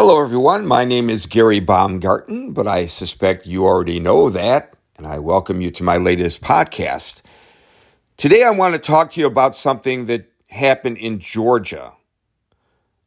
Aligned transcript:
Hello, 0.00 0.22
everyone. 0.22 0.64
My 0.64 0.84
name 0.84 1.10
is 1.10 1.26
Gary 1.26 1.58
Baumgarten, 1.58 2.52
but 2.52 2.68
I 2.68 2.86
suspect 2.86 3.48
you 3.48 3.64
already 3.64 3.98
know 3.98 4.30
that, 4.30 4.72
and 4.96 5.04
I 5.04 5.18
welcome 5.18 5.60
you 5.60 5.72
to 5.72 5.82
my 5.82 5.96
latest 5.96 6.40
podcast. 6.40 7.20
Today, 8.16 8.44
I 8.44 8.52
want 8.52 8.74
to 8.74 8.78
talk 8.78 9.10
to 9.10 9.20
you 9.20 9.26
about 9.26 9.56
something 9.56 10.04
that 10.04 10.30
happened 10.50 10.98
in 10.98 11.18
Georgia. 11.18 11.94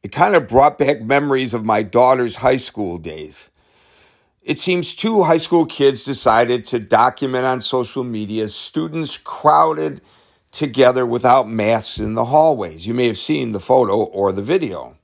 It 0.04 0.12
kind 0.12 0.36
of 0.36 0.50
brought 0.50 0.78
back 0.78 1.02
memories 1.02 1.54
of 1.54 1.64
my 1.64 1.82
daughter's 1.82 2.36
high 2.36 2.58
school 2.58 2.98
days. 2.98 3.52
It 4.44 4.60
seems 4.60 4.94
two 4.94 5.24
high 5.24 5.38
school 5.38 5.66
kids 5.66 6.04
decided 6.04 6.66
to 6.66 6.80
document 6.80 7.46
on 7.46 7.62
social 7.62 8.04
media 8.04 8.50
students 8.50 9.16
crowded 9.16 10.02
together 10.52 11.06
without 11.06 11.48
masks 11.48 12.00
in 12.00 12.16
the 12.16 12.26
hallways. 12.26 12.86
You 12.86 12.94
may 12.94 13.08
have 13.08 13.18
seen 13.18 13.54
the 13.54 13.62
photo 13.62 14.04
or 14.04 14.34
the 14.34 14.42
video. 14.42 14.98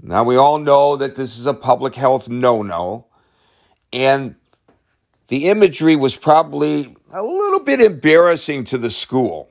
Now, 0.00 0.24
we 0.24 0.36
all 0.36 0.58
know 0.58 0.96
that 0.96 1.16
this 1.16 1.38
is 1.38 1.46
a 1.46 1.54
public 1.54 1.94
health 1.94 2.28
no 2.28 2.62
no, 2.62 3.06
and 3.92 4.36
the 5.26 5.48
imagery 5.48 5.96
was 5.96 6.16
probably 6.16 6.96
a 7.12 7.22
little 7.22 7.64
bit 7.64 7.80
embarrassing 7.80 8.64
to 8.64 8.78
the 8.78 8.90
school. 8.90 9.50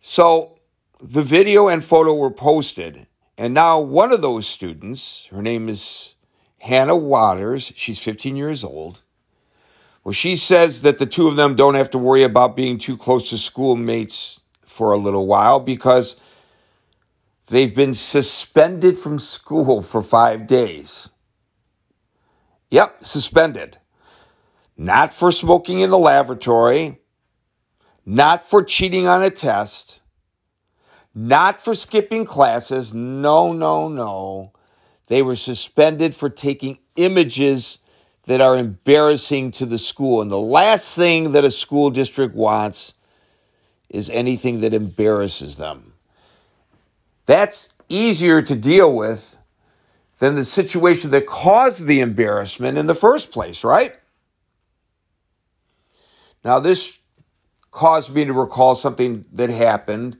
So, 0.00 0.58
the 1.00 1.22
video 1.22 1.68
and 1.68 1.82
photo 1.82 2.14
were 2.14 2.30
posted, 2.30 3.06
and 3.36 3.52
now 3.52 3.80
one 3.80 4.12
of 4.12 4.20
those 4.20 4.46
students, 4.46 5.26
her 5.32 5.42
name 5.42 5.68
is 5.68 6.14
Hannah 6.60 6.96
Waters, 6.96 7.72
she's 7.74 7.98
15 7.98 8.36
years 8.36 8.62
old. 8.62 9.02
Well, 10.04 10.12
she 10.12 10.36
says 10.36 10.82
that 10.82 10.98
the 10.98 11.06
two 11.06 11.28
of 11.28 11.36
them 11.36 11.54
don't 11.54 11.74
have 11.74 11.90
to 11.90 11.98
worry 11.98 12.22
about 12.22 12.56
being 12.56 12.78
too 12.78 12.96
close 12.96 13.30
to 13.30 13.38
schoolmates 13.38 14.40
for 14.60 14.92
a 14.92 14.96
little 14.96 15.26
while 15.26 15.60
because 15.60 16.16
They've 17.48 17.74
been 17.74 17.94
suspended 17.94 18.96
from 18.96 19.18
school 19.18 19.82
for 19.82 20.02
five 20.02 20.46
days. 20.46 21.10
Yep, 22.70 23.04
suspended. 23.04 23.78
Not 24.76 25.12
for 25.12 25.30
smoking 25.30 25.80
in 25.80 25.90
the 25.90 25.98
lavatory, 25.98 26.98
not 28.06 28.48
for 28.48 28.62
cheating 28.62 29.06
on 29.06 29.22
a 29.22 29.30
test, 29.30 30.00
not 31.14 31.60
for 31.60 31.74
skipping 31.74 32.24
classes. 32.24 32.94
No, 32.94 33.52
no, 33.52 33.88
no. 33.88 34.52
They 35.08 35.20
were 35.20 35.36
suspended 35.36 36.14
for 36.14 36.30
taking 36.30 36.78
images 36.96 37.78
that 38.24 38.40
are 38.40 38.56
embarrassing 38.56 39.50
to 39.52 39.66
the 39.66 39.78
school. 39.78 40.22
And 40.22 40.30
the 40.30 40.38
last 40.38 40.94
thing 40.94 41.32
that 41.32 41.44
a 41.44 41.50
school 41.50 41.90
district 41.90 42.34
wants 42.34 42.94
is 43.90 44.08
anything 44.08 44.60
that 44.62 44.72
embarrasses 44.72 45.56
them. 45.56 45.91
That's 47.26 47.68
easier 47.88 48.42
to 48.42 48.56
deal 48.56 48.94
with 48.94 49.38
than 50.18 50.34
the 50.34 50.44
situation 50.44 51.10
that 51.10 51.26
caused 51.26 51.86
the 51.86 52.00
embarrassment 52.00 52.78
in 52.78 52.86
the 52.86 52.94
first 52.94 53.32
place, 53.32 53.64
right? 53.64 53.94
Now, 56.44 56.58
this 56.58 56.98
caused 57.70 58.14
me 58.14 58.24
to 58.24 58.32
recall 58.32 58.74
something 58.74 59.24
that 59.32 59.50
happened 59.50 60.18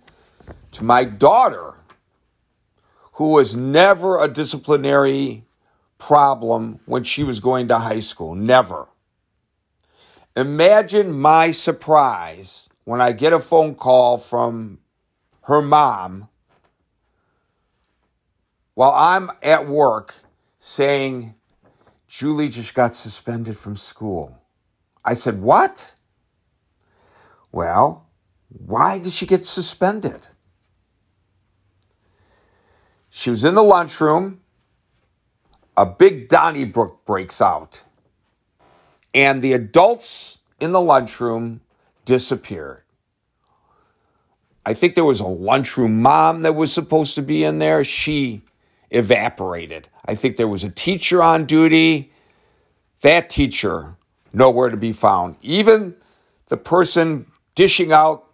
to 0.72 0.84
my 0.84 1.04
daughter, 1.04 1.74
who 3.14 3.28
was 3.28 3.54
never 3.54 4.18
a 4.18 4.26
disciplinary 4.26 5.44
problem 5.98 6.80
when 6.86 7.04
she 7.04 7.22
was 7.22 7.40
going 7.40 7.68
to 7.68 7.78
high 7.78 8.00
school. 8.00 8.34
Never. 8.34 8.88
Imagine 10.34 11.12
my 11.12 11.50
surprise 11.50 12.68
when 12.84 13.00
I 13.00 13.12
get 13.12 13.32
a 13.32 13.38
phone 13.38 13.74
call 13.74 14.16
from 14.16 14.78
her 15.42 15.60
mom 15.60 16.28
while 18.74 18.92
I'm 18.94 19.30
at 19.42 19.66
work 19.66 20.14
saying, 20.58 21.34
Julie 22.08 22.48
just 22.48 22.74
got 22.74 22.94
suspended 22.94 23.56
from 23.56 23.76
school. 23.76 24.38
I 25.04 25.14
said, 25.14 25.40
What? 25.40 25.94
Well, 27.50 28.06
why 28.48 28.98
did 28.98 29.12
she 29.12 29.26
get 29.26 29.44
suspended? 29.44 30.28
She 33.10 33.30
was 33.30 33.44
in 33.44 33.54
the 33.54 33.62
lunchroom. 33.62 34.40
A 35.76 35.86
big 35.86 36.28
Donnybrook 36.28 37.04
breaks 37.04 37.40
out. 37.40 37.84
And 39.14 39.42
the 39.42 39.52
adults 39.52 40.38
in 40.60 40.72
the 40.72 40.80
lunchroom 40.80 41.60
disappeared. 42.04 42.82
I 44.64 44.74
think 44.74 44.94
there 44.94 45.04
was 45.04 45.20
a 45.20 45.26
lunchroom 45.26 46.00
mom 46.00 46.42
that 46.42 46.54
was 46.54 46.72
supposed 46.72 47.14
to 47.16 47.22
be 47.22 47.42
in 47.44 47.58
there. 47.58 47.84
She 47.84 48.42
evaporated. 48.92 49.88
I 50.04 50.14
think 50.14 50.36
there 50.36 50.48
was 50.48 50.62
a 50.62 50.70
teacher 50.70 51.22
on 51.22 51.46
duty. 51.46 52.12
That 53.00 53.30
teacher, 53.30 53.96
nowhere 54.32 54.70
to 54.70 54.76
be 54.76 54.92
found. 54.92 55.36
Even 55.42 55.96
the 56.46 56.56
person 56.56 57.26
dishing 57.54 57.92
out 57.92 58.26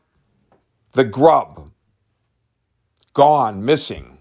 the 0.93 1.05
grub, 1.05 1.71
gone, 3.15 3.65
missing. 3.65 4.19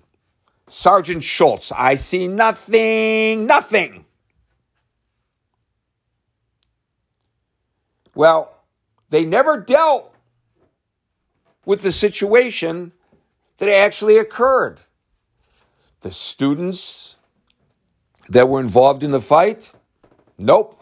Sergeant 0.68 1.24
Schultz, 1.24 1.72
I 1.72 1.96
see 1.96 2.28
nothing, 2.28 3.46
nothing. 3.46 4.06
Well, 8.14 8.53
they 9.09 9.26
never 9.26 9.59
dealt 9.59 10.14
with 11.66 11.81
the 11.81 11.92
situation 11.92 12.92
that 13.58 13.70
actually 13.70 14.18
occurred 14.18 14.80
the 16.07 16.13
students 16.13 17.18
that 18.29 18.47
were 18.47 18.62
involved 18.62 19.03
in 19.03 19.12
the 19.12 19.19
fight? 19.19 19.73
Nope. 20.38 20.81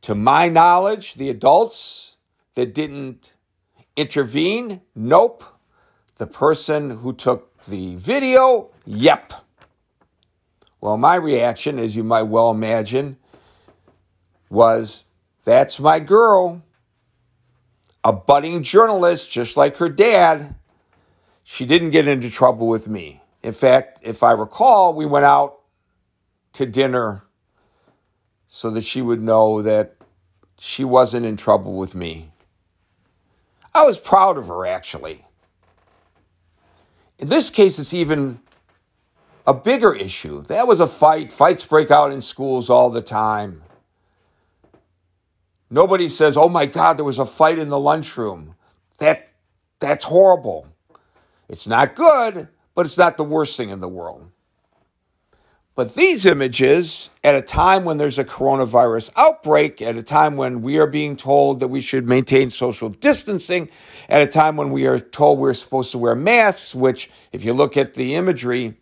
To 0.00 0.14
my 0.14 0.48
knowledge, 0.48 1.16
the 1.16 1.28
adults 1.28 2.16
that 2.54 2.72
didn't 2.72 3.34
intervene? 3.94 4.80
Nope. 4.94 5.44
The 6.16 6.26
person 6.26 6.88
who 7.00 7.12
took 7.12 7.62
the 7.64 7.96
video? 7.96 8.70
Yep. 8.86 9.34
Well, 10.80 10.96
my 10.96 11.16
reaction, 11.16 11.78
as 11.78 11.94
you 11.94 12.04
might 12.04 12.22
well 12.22 12.50
imagine, 12.50 13.18
was 14.48 15.08
that's 15.44 15.78
my 15.78 16.00
girl. 16.00 16.62
A 18.02 18.14
budding 18.14 18.62
journalist, 18.62 19.30
just 19.30 19.58
like 19.58 19.76
her 19.76 19.90
dad. 19.90 20.54
She 21.52 21.66
didn't 21.66 21.90
get 21.90 22.08
into 22.08 22.30
trouble 22.30 22.66
with 22.66 22.88
me. 22.88 23.20
In 23.42 23.52
fact, 23.52 24.00
if 24.02 24.22
I 24.22 24.32
recall, 24.32 24.94
we 24.94 25.04
went 25.04 25.26
out 25.26 25.58
to 26.54 26.64
dinner 26.64 27.24
so 28.48 28.70
that 28.70 28.84
she 28.84 29.02
would 29.02 29.20
know 29.20 29.60
that 29.60 29.94
she 30.58 30.82
wasn't 30.82 31.26
in 31.26 31.36
trouble 31.36 31.74
with 31.74 31.94
me. 31.94 32.32
I 33.74 33.84
was 33.84 33.98
proud 33.98 34.38
of 34.38 34.46
her, 34.46 34.64
actually. 34.64 35.26
In 37.18 37.28
this 37.28 37.50
case, 37.50 37.78
it's 37.78 37.92
even 37.92 38.40
a 39.46 39.52
bigger 39.52 39.92
issue. 39.92 40.40
That 40.44 40.66
was 40.66 40.80
a 40.80 40.88
fight. 40.88 41.34
Fights 41.34 41.66
break 41.66 41.90
out 41.90 42.10
in 42.10 42.22
schools 42.22 42.70
all 42.70 42.88
the 42.88 43.02
time. 43.02 43.60
Nobody 45.68 46.08
says, 46.08 46.38
oh 46.38 46.48
my 46.48 46.64
God, 46.64 46.96
there 46.96 47.04
was 47.04 47.18
a 47.18 47.26
fight 47.26 47.58
in 47.58 47.68
the 47.68 47.78
lunchroom. 47.78 48.54
That, 48.96 49.28
that's 49.80 50.04
horrible. 50.04 50.71
It's 51.52 51.66
not 51.66 51.94
good, 51.94 52.48
but 52.74 52.86
it's 52.86 52.96
not 52.96 53.18
the 53.18 53.24
worst 53.24 53.58
thing 53.58 53.68
in 53.68 53.80
the 53.80 53.88
world. 53.88 54.30
But 55.74 55.94
these 55.94 56.24
images, 56.24 57.10
at 57.22 57.34
a 57.34 57.42
time 57.42 57.84
when 57.84 57.98
there's 57.98 58.18
a 58.18 58.24
coronavirus 58.24 59.10
outbreak, 59.18 59.82
at 59.82 59.96
a 59.96 60.02
time 60.02 60.36
when 60.36 60.62
we 60.62 60.78
are 60.78 60.86
being 60.86 61.14
told 61.14 61.60
that 61.60 61.68
we 61.68 61.82
should 61.82 62.08
maintain 62.08 62.50
social 62.50 62.88
distancing, 62.88 63.68
at 64.08 64.22
a 64.22 64.26
time 64.26 64.56
when 64.56 64.70
we 64.70 64.86
are 64.86 64.98
told 64.98 65.38
we're 65.38 65.52
supposed 65.52 65.92
to 65.92 65.98
wear 65.98 66.14
masks, 66.14 66.74
which, 66.74 67.10
if 67.32 67.44
you 67.44 67.52
look 67.52 67.76
at 67.76 67.94
the 67.94 68.14
imagery, 68.14 68.78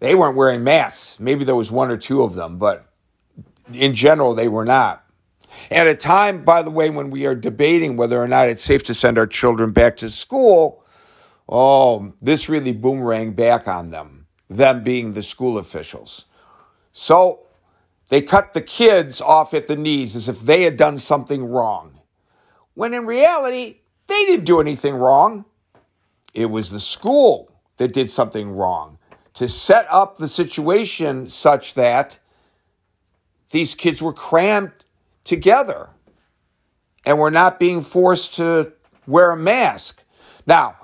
they 0.00 0.14
weren't 0.14 0.36
wearing 0.36 0.64
masks. 0.64 1.20
Maybe 1.20 1.44
there 1.44 1.56
was 1.56 1.70
one 1.70 1.90
or 1.90 1.98
two 1.98 2.22
of 2.22 2.34
them, 2.34 2.56
but 2.56 2.86
in 3.70 3.92
general, 3.92 4.34
they 4.34 4.48
were 4.48 4.64
not. 4.64 5.04
At 5.70 5.86
a 5.86 5.94
time, 5.94 6.42
by 6.42 6.62
the 6.62 6.70
way, 6.70 6.88
when 6.88 7.10
we 7.10 7.26
are 7.26 7.34
debating 7.34 7.98
whether 7.98 8.18
or 8.18 8.28
not 8.28 8.48
it's 8.48 8.64
safe 8.64 8.82
to 8.84 8.94
send 8.94 9.18
our 9.18 9.26
children 9.26 9.72
back 9.72 9.98
to 9.98 10.08
school, 10.08 10.81
Oh, 11.48 12.14
this 12.22 12.48
really 12.48 12.72
boomerang 12.72 13.32
back 13.32 13.68
on 13.68 13.90
them, 13.90 14.26
them 14.48 14.82
being 14.82 15.12
the 15.12 15.22
school 15.22 15.58
officials. 15.58 16.26
So 16.92 17.46
they 18.08 18.22
cut 18.22 18.52
the 18.52 18.60
kids 18.60 19.20
off 19.20 19.54
at 19.54 19.68
the 19.68 19.76
knees 19.76 20.14
as 20.14 20.28
if 20.28 20.40
they 20.40 20.62
had 20.62 20.76
done 20.76 20.98
something 20.98 21.44
wrong. 21.44 22.00
When 22.74 22.94
in 22.94 23.06
reality, 23.06 23.80
they 24.06 24.24
didn't 24.24 24.44
do 24.44 24.60
anything 24.60 24.94
wrong. 24.94 25.44
It 26.34 26.46
was 26.46 26.70
the 26.70 26.80
school 26.80 27.52
that 27.76 27.92
did 27.92 28.10
something 28.10 28.50
wrong 28.50 28.98
to 29.34 29.48
set 29.48 29.86
up 29.90 30.16
the 30.16 30.28
situation 30.28 31.26
such 31.26 31.74
that 31.74 32.18
these 33.50 33.74
kids 33.74 34.02
were 34.02 34.12
crammed 34.12 34.72
together 35.24 35.90
and 37.04 37.18
were 37.18 37.30
not 37.30 37.58
being 37.58 37.82
forced 37.82 38.34
to 38.34 38.72
wear 39.06 39.32
a 39.32 39.36
mask. 39.36 40.04
Now, 40.46 40.76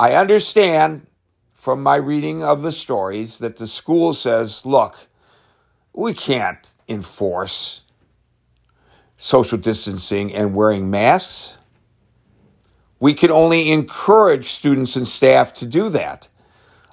I 0.00 0.14
understand 0.14 1.06
from 1.52 1.82
my 1.82 1.96
reading 1.96 2.42
of 2.42 2.62
the 2.62 2.72
stories 2.72 3.36
that 3.36 3.58
the 3.58 3.66
school 3.66 4.14
says, 4.14 4.64
look, 4.64 5.08
we 5.92 6.14
can't 6.14 6.72
enforce 6.88 7.82
social 9.18 9.58
distancing 9.58 10.34
and 10.34 10.54
wearing 10.54 10.88
masks. 10.88 11.58
We 12.98 13.12
can 13.12 13.30
only 13.30 13.70
encourage 13.70 14.46
students 14.46 14.96
and 14.96 15.06
staff 15.06 15.52
to 15.54 15.66
do 15.66 15.90
that. 15.90 16.30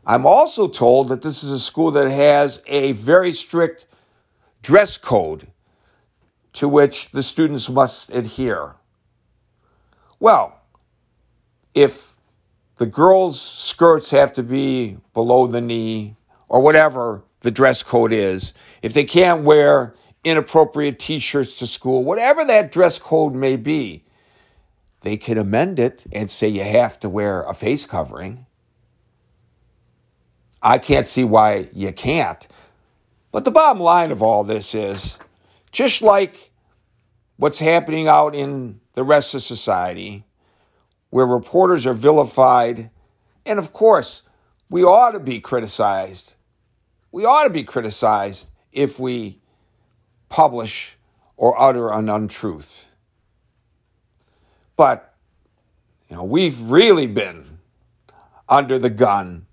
I'm 0.05 0.25
also 0.25 0.67
told 0.67 1.07
that 1.07 1.21
this 1.21 1.45
is 1.45 1.51
a 1.51 1.59
school 1.59 1.91
that 1.91 2.11
has 2.11 2.61
a 2.67 2.91
very 2.91 3.31
strict 3.31 3.87
dress 4.61 4.97
code 4.97 5.47
to 6.51 6.67
which 6.67 7.11
the 7.11 7.23
students 7.23 7.69
must 7.69 8.13
adhere. 8.13 8.75
Well, 10.19 10.59
if 11.73 12.16
the 12.77 12.85
girls' 12.85 13.39
skirts 13.41 14.11
have 14.11 14.31
to 14.33 14.43
be 14.43 14.97
below 15.13 15.47
the 15.47 15.61
knee 15.61 16.15
or 16.47 16.61
whatever 16.61 17.23
the 17.41 17.51
dress 17.51 17.83
code 17.83 18.11
is, 18.11 18.53
if 18.81 18.93
they 18.93 19.03
can't 19.03 19.43
wear 19.43 19.93
inappropriate 20.23 20.99
t 20.99 21.19
shirts 21.19 21.55
to 21.59 21.67
school, 21.67 22.03
whatever 22.03 22.43
that 22.45 22.71
dress 22.71 22.99
code 22.99 23.33
may 23.33 23.55
be, 23.55 24.03
they 25.01 25.17
can 25.17 25.37
amend 25.37 25.79
it 25.79 26.05
and 26.11 26.29
say 26.29 26.47
you 26.47 26.63
have 26.63 26.99
to 26.99 27.09
wear 27.09 27.43
a 27.43 27.53
face 27.53 27.85
covering. 27.85 28.45
I 30.61 30.79
can't 30.79 31.07
see 31.07 31.23
why 31.23 31.69
you 31.73 31.93
can't. 31.93 32.47
But 33.31 33.45
the 33.45 33.51
bottom 33.51 33.81
line 33.81 34.11
of 34.11 34.21
all 34.21 34.43
this 34.43 34.73
is 34.73 35.19
just 35.71 36.01
like 36.01 36.51
what's 37.37 37.59
happening 37.59 38.07
out 38.07 38.35
in 38.35 38.81
the 38.95 39.03
rest 39.03 39.35
of 39.35 39.43
society, 39.43 40.25
where 41.09 41.25
reporters 41.25 41.85
are 41.85 41.93
vilified, 41.93 42.89
and 43.45 43.59
of 43.59 43.71
course, 43.71 44.23
we 44.69 44.83
ought 44.83 45.11
to 45.11 45.19
be 45.19 45.39
criticized. 45.39 46.35
We 47.11 47.25
ought 47.25 47.43
to 47.43 47.49
be 47.49 47.63
criticized 47.63 48.47
if 48.71 48.99
we 48.99 49.39
publish 50.29 50.97
or 51.37 51.59
utter 51.59 51.89
an 51.91 52.09
untruth. 52.09 52.89
But, 54.75 55.13
you 56.09 56.15
know, 56.15 56.23
we've 56.23 56.59
really 56.59 57.07
been 57.07 57.59
under 58.49 58.77
the 58.77 58.89
gun 58.89 59.45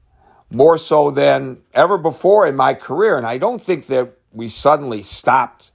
more 0.50 0.78
so 0.78 1.10
than 1.10 1.62
ever 1.72 1.98
before 1.98 2.46
in 2.46 2.56
my 2.56 2.74
career. 2.74 3.16
And 3.16 3.26
I 3.26 3.38
don't 3.38 3.60
think 3.60 3.86
that 3.86 4.18
we 4.32 4.48
suddenly 4.48 5.02
stopped 5.02 5.72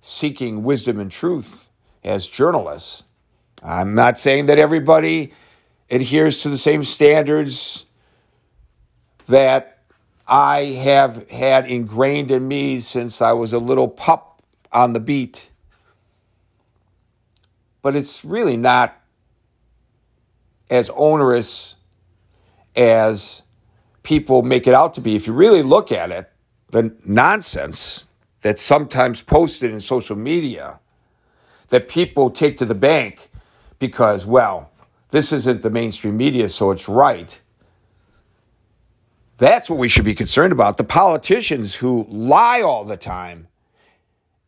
seeking 0.00 0.62
wisdom 0.62 1.00
and 1.00 1.10
truth 1.10 1.70
as 2.04 2.26
journalists. 2.26 3.04
I'm 3.62 3.94
not 3.94 4.18
saying 4.18 4.46
that 4.46 4.58
everybody 4.58 5.32
adheres 5.90 6.42
to 6.42 6.48
the 6.48 6.58
same 6.58 6.82
standards 6.82 7.86
that 9.28 9.78
I 10.26 10.78
have 10.82 11.28
had 11.30 11.66
ingrained 11.66 12.30
in 12.30 12.48
me 12.48 12.80
since 12.80 13.22
I 13.22 13.32
was 13.32 13.52
a 13.52 13.58
little 13.58 13.88
pup 13.88 14.42
on 14.72 14.94
the 14.94 15.00
beat. 15.00 15.50
But 17.82 17.94
it's 17.94 18.24
really 18.24 18.56
not 18.56 18.96
as 20.70 20.90
onerous 20.96 21.76
as 22.74 23.42
people 24.02 24.42
make 24.42 24.66
it 24.66 24.74
out 24.74 24.94
to 24.94 25.00
be. 25.00 25.14
If 25.14 25.26
you 25.26 25.32
really 25.32 25.62
look 25.62 25.92
at 25.92 26.10
it, 26.10 26.30
the 26.70 26.96
nonsense 27.04 28.08
that's 28.40 28.62
sometimes 28.62 29.22
posted 29.22 29.70
in 29.70 29.80
social 29.80 30.16
media 30.16 30.80
that 31.68 31.88
people 31.88 32.30
take 32.30 32.56
to 32.56 32.64
the 32.64 32.74
bank 32.74 33.28
because, 33.82 34.24
well, 34.24 34.70
this 35.10 35.32
isn't 35.32 35.62
the 35.62 35.70
mainstream 35.70 36.16
media, 36.16 36.48
so 36.48 36.70
it's 36.70 36.88
right. 36.88 37.42
That's 39.38 39.68
what 39.68 39.80
we 39.80 39.88
should 39.88 40.04
be 40.04 40.14
concerned 40.14 40.52
about. 40.52 40.76
The 40.76 40.84
politicians 40.84 41.74
who 41.74 42.06
lie 42.08 42.62
all 42.62 42.84
the 42.84 42.96
time 42.96 43.48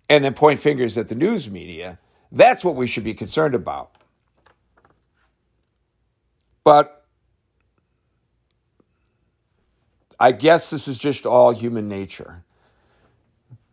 and 0.09 0.25
then 0.25 0.35
point 0.35 0.61
fingers 0.61 0.97
at 0.97 1.09
the 1.09 1.17
news 1.17 1.51
media, 1.51 1.99
that's 2.31 2.65
what 2.65 2.77
we 2.77 2.87
should 2.87 3.03
be 3.03 3.13
concerned 3.13 3.57
about. 3.57 3.91
But 6.63 7.05
I 10.21 10.31
guess 10.31 10.71
this 10.71 10.87
is 10.87 10.97
just 10.97 11.27
all 11.27 11.51
human 11.51 11.89
nature. 11.89 12.45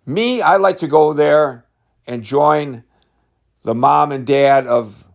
Me, 0.08 0.42
I 0.42 0.58
like 0.58 0.78
to 0.78 0.88
go 0.88 1.14
there 1.14 1.66
and 2.08 2.24
join 2.24 2.84
the 3.62 3.76
mom 3.76 4.12
and 4.12 4.26
dad 4.26 4.66
of 4.66 5.06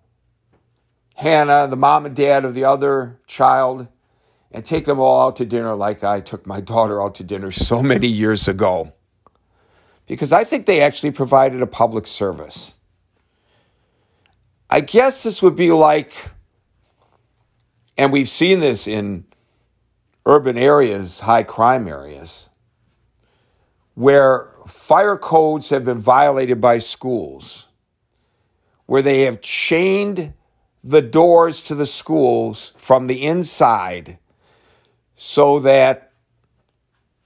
Hannah, 1.17 1.67
the 1.67 1.77
mom 1.77 2.05
and 2.05 2.15
dad 2.15 2.45
of 2.45 2.55
the 2.55 2.65
other 2.65 3.19
child, 3.27 3.89
and 4.53 4.65
take 4.65 4.85
them 4.85 4.99
all 4.99 5.27
out 5.27 5.37
to 5.37 5.47
dinner 5.47 5.75
like 5.75 6.05
I 6.05 6.21
took 6.21 6.47
my 6.47 6.61
daughter 6.61 7.03
out 7.03 7.15
to 7.17 7.25
dinner 7.25 7.51
so 7.51 7.83
many 7.83 8.07
years 8.07 8.47
ago. 8.47 8.93
Because 10.07 10.31
I 10.31 10.45
think 10.45 10.67
they 10.67 10.81
actually 10.81 11.13
provided 11.13 11.63
a 11.63 11.67
public 11.67 12.07
service. 12.07 12.75
I 14.69 14.81
guess 14.81 15.23
this 15.23 15.43
would 15.43 15.57
be 15.57 15.73
like, 15.73 16.31
and 17.97 18.13
we've 18.13 18.29
seen 18.29 18.61
this 18.61 18.87
in 18.87 19.25
urban 20.27 20.59
areas, 20.59 21.21
high 21.21 21.45
crime 21.45 21.89
areas, 21.89 22.51
where 23.95 24.53
fire 24.67 25.17
codes 25.17 25.71
have 25.71 25.87
been 25.87 25.99
violated 25.99 26.61
by 26.61 26.77
schools, 26.79 27.69
where 28.85 29.03
they 29.03 29.23
have 29.23 29.41
chained 29.41 30.35
the 30.87 31.03
doors 31.03 31.65
to 31.65 31.75
the 31.75 31.85
schools 31.85 32.73
from 32.77 33.09
the 33.09 33.27
inside 33.27 34.19
so 35.17 35.59
that 35.59 36.13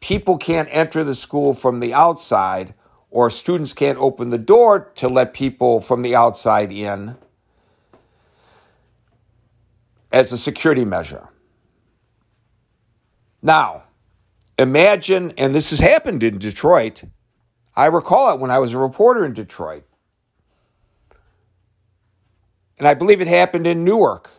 people 0.01 0.39
can't 0.39 0.69
enter 0.71 1.05
the 1.05 1.15
school 1.15 1.53
from 1.53 1.79
the 1.79 1.93
outside 1.93 2.73
or 3.11 3.29
students 3.29 3.75
can't 3.75 3.99
open 3.99 4.31
the 4.31 4.39
door 4.39 4.91
to 4.95 5.09
let 5.09 5.35
people 5.35 5.79
from 5.83 6.01
the 6.01 6.17
outside 6.17 6.73
in 6.73 7.17
as 10.11 10.33
a 10.33 10.39
security 10.39 10.87
measure. 10.87 11.29
Now, 13.43 13.83
imagine, 14.59 15.35
and 15.37 15.55
this 15.55 15.69
has 15.69 15.81
happened 15.81 16.23
in 16.23 16.39
Detroit. 16.39 17.05
I 17.77 17.87
recall 17.87 18.33
it 18.33 18.41
when 18.41 18.51
I 18.51 18.59
was 18.59 18.73
a 18.73 18.79
reporter 18.79 19.23
in 19.23 19.35
Detroit. 19.35 19.85
And 22.81 22.89
I 22.89 22.95
believe 22.95 23.21
it 23.21 23.29
happened 23.29 23.69
in 23.69 23.85
Newark. 23.85 24.31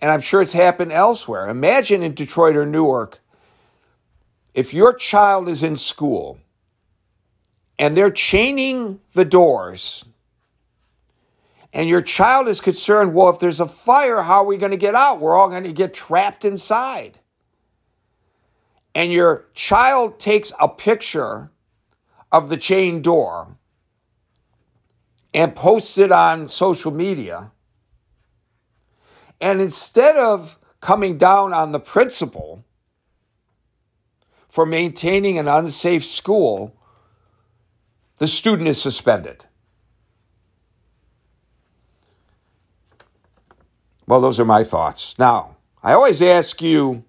And 0.00 0.12
I'm 0.12 0.20
sure 0.20 0.40
it's 0.40 0.52
happened 0.52 0.92
elsewhere. 0.92 1.48
Imagine 1.48 2.04
in 2.04 2.14
Detroit 2.14 2.54
or 2.54 2.64
Newark, 2.64 3.18
if 4.54 4.72
your 4.72 4.94
child 4.94 5.48
is 5.48 5.64
in 5.64 5.74
school 5.74 6.38
and 7.80 7.96
they're 7.96 8.12
chaining 8.12 9.00
the 9.14 9.24
doors, 9.24 10.04
and 11.72 11.88
your 11.88 12.02
child 12.02 12.46
is 12.46 12.60
concerned, 12.60 13.14
well, 13.14 13.30
if 13.30 13.40
there's 13.40 13.60
a 13.60 13.66
fire, 13.66 14.22
how 14.22 14.42
are 14.42 14.46
we 14.46 14.56
going 14.56 14.72
to 14.72 14.76
get 14.76 14.94
out? 14.94 15.20
We're 15.20 15.36
all 15.36 15.48
going 15.48 15.64
to 15.64 15.72
get 15.72 15.92
trapped 15.92 16.44
inside 16.44 17.20
and 18.94 19.12
your 19.12 19.46
child 19.54 20.18
takes 20.18 20.52
a 20.60 20.68
picture 20.68 21.50
of 22.32 22.48
the 22.48 22.56
chain 22.56 23.02
door 23.02 23.56
and 25.32 25.54
posts 25.54 25.96
it 25.98 26.12
on 26.12 26.48
social 26.48 26.90
media, 26.90 27.52
and 29.40 29.60
instead 29.60 30.16
of 30.16 30.58
coming 30.80 31.16
down 31.18 31.52
on 31.52 31.72
the 31.72 31.80
principal 31.80 32.64
for 34.48 34.66
maintaining 34.66 35.38
an 35.38 35.46
unsafe 35.46 36.04
school, 36.04 36.76
the 38.18 38.26
student 38.26 38.68
is 38.68 38.80
suspended. 38.80 39.46
Well, 44.06 44.20
those 44.20 44.40
are 44.40 44.44
my 44.44 44.64
thoughts. 44.64 45.16
Now, 45.18 45.56
I 45.82 45.92
always 45.92 46.20
ask 46.20 46.60
you 46.60 47.04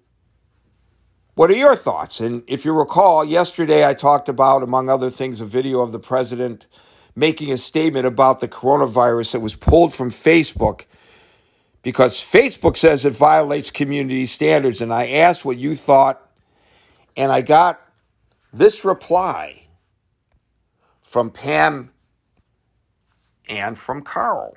what 1.34 1.50
are 1.50 1.54
your 1.54 1.74
thoughts? 1.74 2.20
And 2.20 2.42
if 2.46 2.64
you 2.64 2.72
recall, 2.72 3.24
yesterday 3.24 3.88
I 3.88 3.94
talked 3.94 4.28
about, 4.28 4.62
among 4.62 4.90
other 4.90 5.08
things, 5.08 5.40
a 5.40 5.46
video 5.46 5.80
of 5.80 5.90
the 5.90 5.98
president 5.98 6.66
making 7.14 7.52
a 7.52 7.58
statement 7.58 8.06
about 8.06 8.40
the 8.40 8.48
coronavirus 8.48 9.32
that 9.32 9.40
was 9.40 9.56
pulled 9.56 9.94
from 9.94 10.10
Facebook 10.10 10.86
because 11.82 12.14
Facebook 12.16 12.76
says 12.76 13.04
it 13.04 13.12
violates 13.12 13.70
community 13.70 14.26
standards. 14.26 14.80
And 14.80 14.92
I 14.92 15.08
asked 15.08 15.44
what 15.44 15.58
you 15.58 15.74
thought, 15.74 16.20
and 17.16 17.32
I 17.32 17.42
got 17.42 17.80
this 18.52 18.84
reply 18.84 19.66
from 21.02 21.30
Pam 21.30 21.90
and 23.50 23.76
from 23.76 24.02
Carl. 24.02 24.54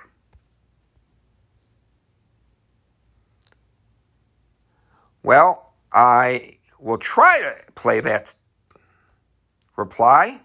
Well, 5.24 5.74
I 5.92 6.56
We'll 6.86 7.00
try 7.00 7.40
to 7.40 7.72
play 7.74 8.00
that 8.02 8.36
reply. 9.76 10.42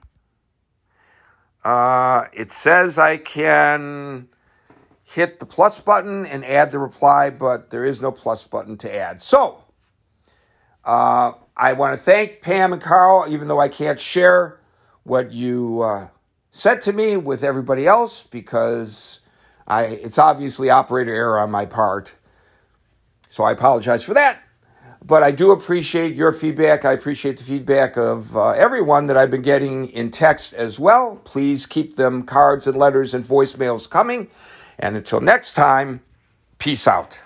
Uh, 1.64 2.24
it 2.32 2.52
says 2.52 2.98
I 2.98 3.16
can 3.16 4.28
hit 5.04 5.40
the 5.40 5.46
plus 5.46 5.80
button 5.80 6.24
and 6.26 6.44
add 6.44 6.72
the 6.72 6.78
reply, 6.78 7.30
but 7.30 7.70
there 7.70 7.84
is 7.84 8.00
no 8.00 8.12
plus 8.12 8.44
button 8.44 8.76
to 8.78 8.94
add. 8.94 9.20
So, 9.20 9.64
uh, 10.84 11.32
I 11.56 11.72
want 11.74 11.92
to 11.92 12.02
thank 12.02 12.40
Pam 12.40 12.72
and 12.72 12.80
Carl, 12.80 13.26
even 13.28 13.48
though 13.48 13.60
I 13.60 13.68
can't 13.68 14.00
share 14.00 14.60
what 15.02 15.32
you 15.32 15.80
uh, 15.82 16.08
said 16.50 16.80
to 16.82 16.92
me 16.92 17.16
with 17.16 17.44
everybody 17.44 17.86
else 17.86 18.22
because 18.22 19.20
I 19.66 19.84
it's 19.84 20.18
obviously 20.18 20.70
operator 20.70 21.14
error 21.14 21.38
on 21.38 21.50
my 21.50 21.66
part. 21.66 22.16
So 23.28 23.44
I 23.44 23.52
apologize 23.52 24.02
for 24.02 24.14
that. 24.14 24.42
But 25.10 25.24
I 25.24 25.32
do 25.32 25.50
appreciate 25.50 26.14
your 26.14 26.30
feedback. 26.30 26.84
I 26.84 26.92
appreciate 26.92 27.36
the 27.36 27.42
feedback 27.42 27.96
of 27.96 28.36
uh, 28.36 28.50
everyone 28.50 29.08
that 29.08 29.16
I've 29.16 29.28
been 29.28 29.42
getting 29.42 29.88
in 29.88 30.12
text 30.12 30.54
as 30.54 30.78
well. 30.78 31.20
Please 31.24 31.66
keep 31.66 31.96
them 31.96 32.22
cards 32.22 32.64
and 32.68 32.76
letters 32.76 33.12
and 33.12 33.24
voicemails 33.24 33.90
coming. 33.90 34.28
And 34.78 34.96
until 34.96 35.20
next 35.20 35.54
time, 35.54 36.02
peace 36.58 36.86
out. 36.86 37.24